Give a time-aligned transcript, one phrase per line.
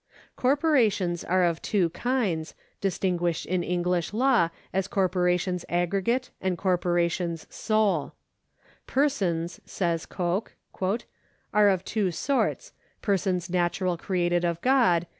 [0.35, 8.13] Corporations are of two kinds, distinguished in English law as corporations aggregate and corporations sole,"
[8.97, 11.03] Persons," says Coke,^"
[11.53, 15.05] are of two sorts, persons natural created of God